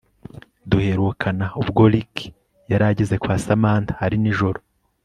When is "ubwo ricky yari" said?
1.61-2.83